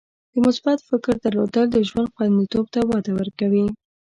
[0.31, 3.65] د مثبت فکر درلودل د ژوند خوندیتوب ته وده ورکوي.